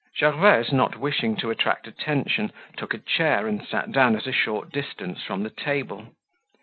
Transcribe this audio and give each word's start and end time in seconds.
Gervaise, 0.17 0.73
not 0.73 0.97
wishing 0.97 1.35
to 1.35 1.51
attract 1.51 1.85
attention, 1.85 2.51
took 2.75 2.95
a 2.95 2.97
chair 2.97 3.45
and 3.45 3.63
sat 3.63 3.91
down 3.91 4.15
at 4.15 4.25
a 4.25 4.31
short 4.33 4.71
distance 4.71 5.21
from 5.21 5.43
the 5.43 5.51
table. 5.51 6.15